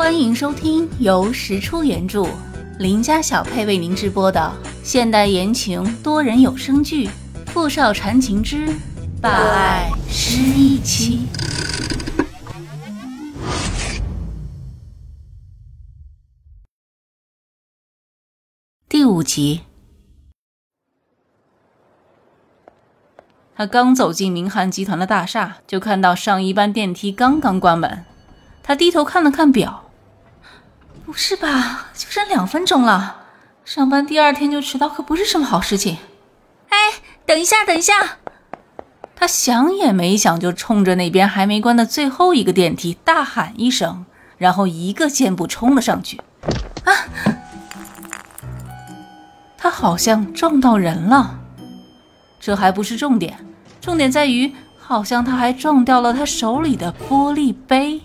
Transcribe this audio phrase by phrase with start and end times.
[0.00, 2.26] 欢迎收听由石出原著、
[2.78, 4.50] 林家小配为您直播的
[4.82, 7.06] 现代言情多人有声剧
[7.48, 8.66] 《富少缠情之
[9.20, 11.26] 霸爱失忆妻》
[18.88, 19.60] 第五集。
[23.54, 28.06] 他刚走进明翰集团的大厦，就看到上一班电梯刚刚关门。
[28.62, 29.89] 他低头看了看表。
[31.10, 31.88] 不是吧？
[31.92, 33.22] 就剩两分钟了，
[33.64, 35.98] 上班第二天就迟到可不是什么好事情。
[36.68, 36.78] 哎，
[37.26, 38.18] 等一下，等一下！
[39.16, 44.06] 他想也没想就冲着那边还没关的最后一个电梯大喊一声，
[44.38, 46.20] 然后一个箭步冲了上去。
[46.84, 46.94] 啊！
[49.58, 51.40] 他好像撞到人了，
[52.38, 53.44] 这还不是重点，
[53.80, 58.00] 重点在于好像他还撞掉了他手里的玻璃杯。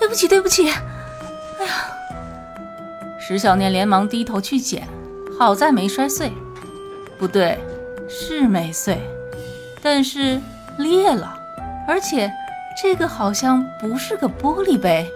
[0.00, 0.68] 对不起，对不起。
[1.60, 1.72] 哎呀！
[3.20, 4.88] 石小念连忙低头去捡，
[5.38, 6.32] 好在没摔碎。
[7.18, 7.58] 不对，
[8.08, 8.98] 是没碎，
[9.82, 10.40] 但是
[10.78, 11.38] 裂了。
[11.86, 12.32] 而且
[12.80, 15.06] 这个好像不是个玻璃杯，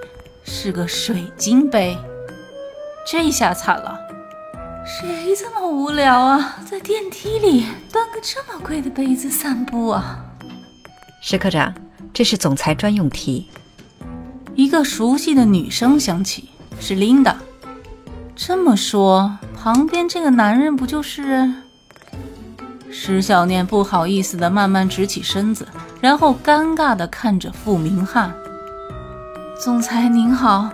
[0.44, 1.96] 是个水晶杯。
[3.06, 3.98] 这下惨了！
[4.84, 10.22] 谁这么无聊啊，在电梯里端个这么贵的杯子散步啊？
[11.22, 11.74] 石科长，
[12.12, 13.48] 这是总裁专用梯。
[14.54, 17.36] 一个熟悉的女声响起，是琳达。
[18.36, 21.52] 这么说，旁边这个男人不就是？
[22.90, 25.66] 石小念不好意思的慢慢直起身子，
[26.00, 28.32] 然后尴尬的看着傅明翰。
[29.60, 30.70] 总裁您好，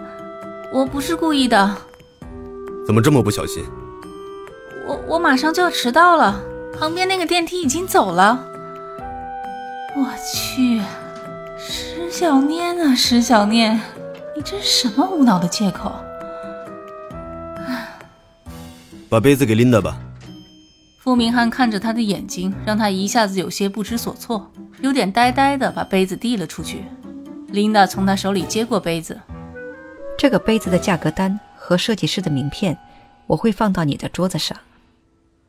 [0.72, 1.74] 我不是故意的。
[2.86, 3.64] 怎么这么不小心？
[4.86, 6.38] 我我马上就要迟到了，
[6.78, 8.46] 旁边那个电梯已经走了。
[9.96, 10.82] 我去。
[12.20, 13.80] 石小念啊，石小念，
[14.36, 15.90] 你这是什么无脑的借口？
[19.08, 19.98] 把杯子给琳达吧。
[20.98, 26.84] 傅明翰看着他的眼睛，让他一下子有些不知所措，有点呆呆的把杯子递了出去。
[27.48, 29.18] 琳达从他手里接过杯子，
[30.18, 32.76] 这个杯子的价格单和设计师的名片，
[33.28, 34.54] 我会放到你的桌子上。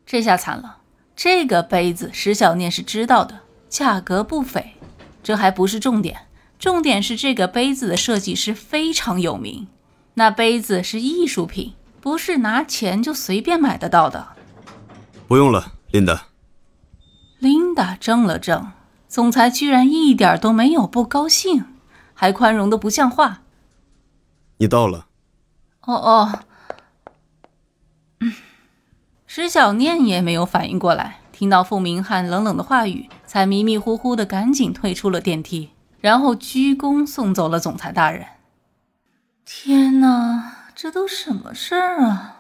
[0.06, 0.78] 这下惨了，
[1.18, 4.76] 这个杯子石小念是知道的，价格不菲。
[5.22, 6.18] 这还不是重点，
[6.62, 9.68] 重点是这个杯子的设计师非常有名。
[10.14, 14.28] 那杯子是艺术品，不是拿钱就随便买得到的。
[15.28, 16.28] 不用了，琳达。
[17.40, 18.74] 琳达怔了怔，
[19.08, 21.66] 总裁居然一点都没有不高兴，
[22.14, 23.42] 还宽容的不像话。
[24.58, 25.08] 你到了。
[25.82, 26.40] 哦哦。
[28.20, 28.34] 嗯，
[29.26, 31.22] 石小念也没有反应过来。
[31.32, 35.72] 听到傅明翰冷冷的话语，才迷迷糊糊的赶紧退出了电梯，
[36.02, 38.28] 然后鞠躬送走了总裁大人。
[39.46, 42.38] 天哪，这都什么事儿啊！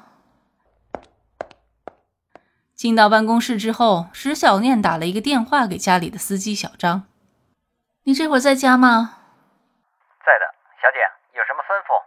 [2.75, 7.03] 进到办公室之后，石小念打了一个电话给家里的司机小张
[8.05, 9.17] ：“你这会儿在家吗
[10.25, 10.45] ？”“在的，
[10.81, 10.97] 小姐，
[11.37, 12.01] 有什么吩咐？”“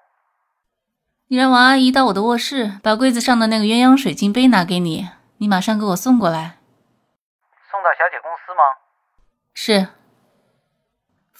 [1.29, 6.59] 你让王阿姨到我的卧室，把柜子上的那个鸳鸯水晶杯拿给你，你马上给我送过来。”
[7.71, 8.63] 送到小姐公司吗？
[9.55, 9.89] 是。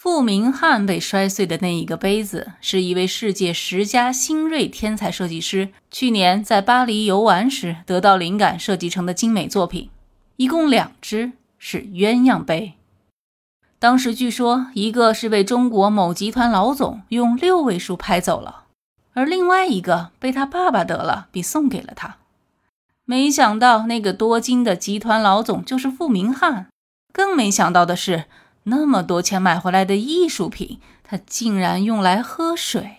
[0.05, 9.89] 傅明翰被摔碎的那一个杯子，是一位世界十佳新锐天才设计师去年在巴黎游玩时得到灵感设计成的精美作品，
[10.35, 12.73] 一共两只，是鸳鸯杯。
[13.79, 18.65] 当时据说一个是被中国某集团老总用六位数拍走了，
[19.15, 22.17] 而另外一个被他爸爸得了，并送给了他。
[23.05, 26.67] 没想到那个多金的集团老总就是傅明翰，
[27.11, 28.25] 更没想到的是，
[28.65, 32.97] 那么多钱买回来的艺术品，他竟然用来喝水。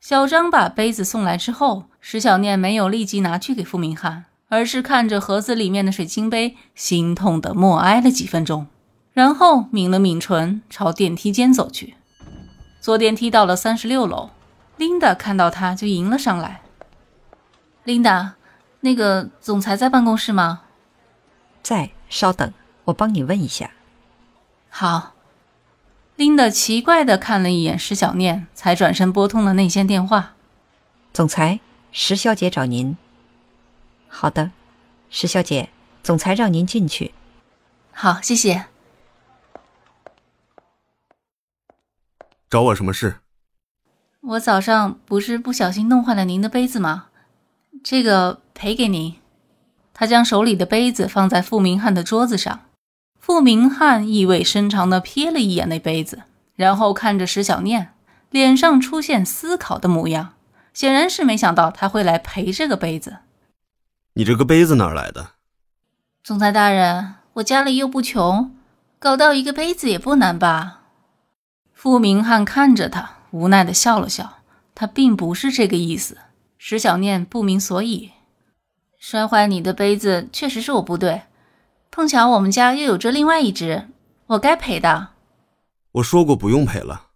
[0.00, 8.68] 小张把杯子送来之后，石小念没有立即拿去给付明翰，而是看着盒子里面的水晶杯，心痛的默哀了几分钟，
[9.12, 11.94] 然后抿了抿唇，朝电梯间走去。
[12.80, 14.30] 坐电梯到了三十六楼，
[14.76, 16.62] 琳达看到他就迎了上来，
[17.84, 18.34] 琳达。
[18.80, 20.60] 那个总裁在办公室吗？
[21.64, 22.52] 在，稍等，
[22.84, 23.68] 我帮你问一下。
[24.68, 25.14] 好。
[26.16, 30.34] 琳达奇怪的看了一眼石小念，才转身拨通了内线电话。
[31.12, 31.60] 总裁，
[31.92, 32.96] 石小姐找您。
[34.08, 34.50] 好的，
[35.10, 35.68] 石小姐，
[36.02, 37.14] 总裁让您进去。
[37.92, 38.66] 好，谢谢。
[42.50, 43.20] 找我什么事？
[44.20, 47.10] 我早上不是不小心弄坏了您的杯子吗？
[47.84, 49.14] 这个赔给您。
[49.94, 52.67] 他将手里的杯子放在傅明翰的桌子上。
[53.28, 56.22] 傅明翰意味深长地瞥了一眼那杯子，
[56.54, 57.92] 然后看着石小念，
[58.30, 60.32] 脸上出现思考的模样，
[60.72, 63.18] 显然是没想到他会来陪这个杯子。
[64.14, 65.32] 你这个杯子哪儿来的？
[66.24, 68.50] 总裁大人，我家里又不穷，
[68.98, 70.84] 搞到一个杯子也不难吧？
[71.74, 74.38] 傅明翰看着他，无奈的笑了笑。
[74.74, 76.16] 他并不是这个意思。
[76.56, 78.12] 石小念不明所以。
[78.98, 81.24] 摔坏你的杯子确实是我不对，
[81.98, 83.88] 碰巧我们家又有着另外一只，
[84.28, 85.14] 我该赔的。
[85.90, 87.08] 我说过不用赔了。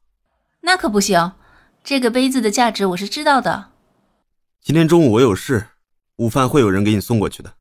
[0.63, 1.35] 那可不行，
[1.85, 3.71] 这个杯子的价值我是知道的。
[4.61, 5.69] 今天中午我有事，
[6.17, 7.55] 午饭会有人给你送过去的。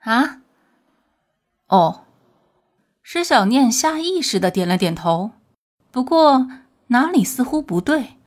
[0.00, 0.42] 啊？
[1.68, 2.04] 哦。
[3.02, 5.30] 施小念下意识的点了点头，
[5.90, 6.48] 不过
[6.88, 8.18] 哪里似乎不对。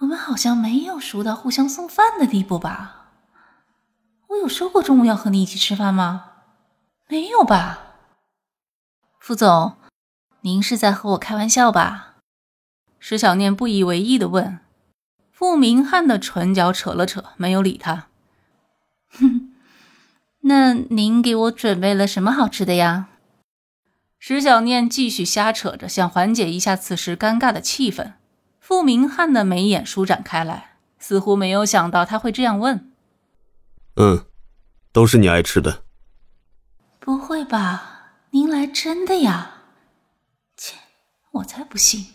[0.00, 3.12] 我们好像没有熟到互相送饭的地步吧？
[4.30, 6.31] 我有说过中午要和你一起吃饭吗？
[7.08, 7.96] 没有吧？
[9.18, 9.76] 副总，
[10.40, 12.16] 您是在和我开玩笑吧？
[12.98, 14.60] 石小念不以为意的问。
[15.30, 18.06] 傅明翰的唇角扯了扯，没有理他。
[19.10, 19.52] 哼，
[20.42, 23.08] 那您给我准备了什么好吃的呀？
[24.18, 28.12] 石小念继续瞎扯着，想缓解一下此时尴尬的气氛。
[28.60, 32.92] 傅明翰的眉眼舒展开来，似乎没有想到他会这样问。
[33.96, 34.24] 嗯，
[34.92, 35.81] 都是你爱吃的。
[37.04, 38.12] 不会吧？
[38.30, 39.54] 您来真的呀？
[40.56, 40.76] 切，
[41.32, 42.06] 我才不信！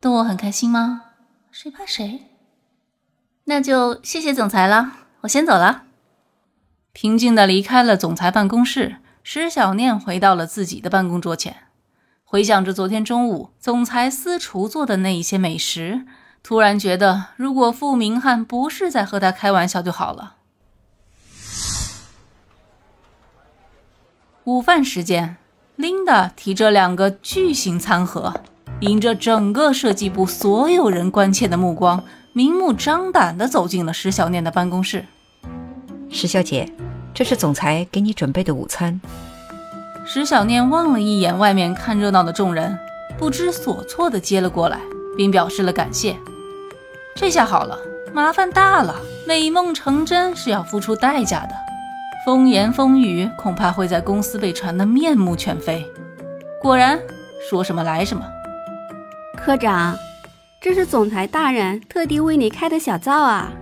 [0.00, 1.12] 逗我很开心吗？
[1.52, 2.22] 谁怕谁？
[3.44, 4.90] 那就谢谢总裁了，
[5.20, 5.84] 我先走了。
[6.92, 11.68] 平静的离开了总裁办公室，石小念回到了自己的办公桌前，
[12.24, 16.04] 回想着昨天中午总裁私厨做的那一些美食，
[16.42, 20.35] 突然觉得，如果傅明翰不是在和他开玩笑就好了。
[24.46, 25.38] 午饭时间
[25.76, 28.32] ，Linda 提着两个巨型餐盒，
[28.78, 35.04] 迎着整个设计部所有人关切的目光，明目张胆地走进了石小念的办公室。
[36.08, 36.72] 石小姐，
[37.12, 39.00] 这是总裁给你准备的午餐。
[40.06, 42.78] 石小念望了一眼外面看热闹的众人，
[43.18, 44.78] 不知所措地接了过来，
[45.16, 46.16] 并表示了感谢。
[47.16, 47.76] 这下好了，
[48.14, 48.94] 麻烦大了，
[49.26, 51.65] 美梦成真是要付出代价的。
[52.26, 55.86] 风言风语恐怕会在公司被传得面目全非。
[56.60, 56.98] 果然，
[57.48, 58.26] 说什么来什么。
[59.36, 59.96] 科长，
[60.60, 63.52] 这是总裁大人特地为你开的小灶啊。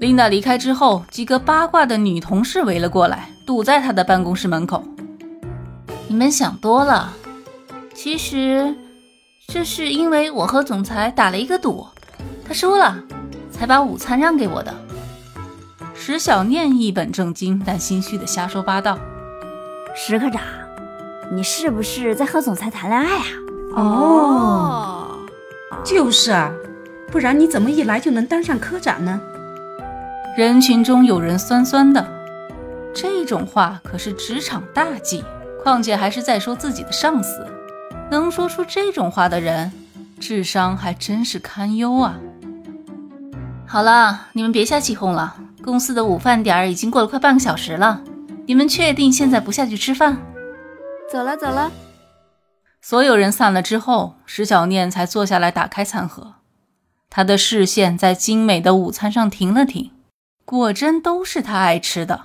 [0.00, 4.82] 琳达离开之后，几个八卦的女同事围了过来，堵在她的办公室门口。
[6.08, 7.12] 你们想多了，
[7.92, 8.74] 其实
[9.46, 11.86] 这是因为我和总裁打了一个赌，
[12.48, 12.96] 他输了，
[13.50, 14.74] 才把午餐让给我的。
[16.04, 18.98] 石小念一本正经但心虚的瞎说八道。
[19.94, 20.42] 石科长，
[21.30, 23.18] 你是不是在和总裁谈恋爱
[23.76, 23.80] 啊？
[23.80, 25.18] 哦，
[25.84, 26.50] 就是啊，
[27.06, 29.20] 不然你怎么一来就能当上科长呢？
[30.36, 32.04] 人群中有人酸酸的，
[32.92, 35.22] 这种话可是职场大忌，
[35.62, 37.46] 况且还是在说自己的上司。
[38.10, 39.70] 能说出这种话的人，
[40.18, 42.16] 智商还真是堪忧啊。
[43.72, 45.34] 好了，你们别瞎起哄了。
[45.64, 48.02] 公司的午饭点儿已经过了快半个小时了，
[48.44, 50.18] 你们确定现在不下去吃饭？
[51.10, 51.72] 走了走了。
[52.82, 56.34] 所有人散了之后，石小念才坐下来打开餐盒，
[57.08, 59.90] 她的视线在精美的午餐上停了停，
[60.44, 62.24] 果真都是她爱吃的：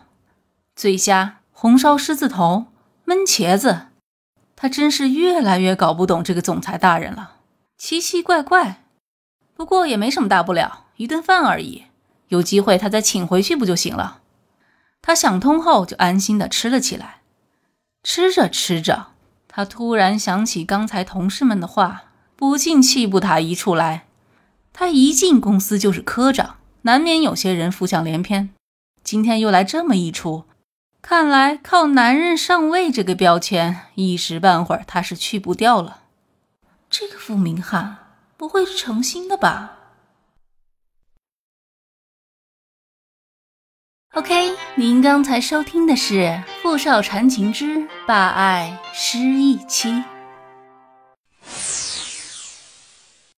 [0.75, 2.65] 醉虾、红烧狮子头、
[3.05, 3.83] 焖茄子。
[4.57, 7.35] 他真是越来越搞不懂这个总裁大人了，
[7.77, 8.83] 奇奇怪怪。
[9.55, 11.85] 不过也没什么大不了，一顿饭而已。
[12.27, 14.19] 有机会他再请回去不就行了？
[15.01, 17.21] 他想通后就安心的吃了起来。
[18.03, 19.07] 吃着吃着，
[19.47, 22.03] 他突然想起刚才同事们的话，
[22.35, 24.07] 不禁气不打一处来。
[24.73, 28.49] 他一进公司就是科长，难免有些人浮想联翩。
[29.03, 30.43] 今天又来这么一出，
[31.01, 36.01] 看来靠男人上位这个标签，一时半会儿他是去不掉了。
[36.89, 37.97] 这个傅明翰
[38.35, 39.76] 不会是诚心的吧
[44.17, 46.15] ？OK，您刚才收听的是
[46.63, 49.89] 《富少缠情之霸爱失忆妻》。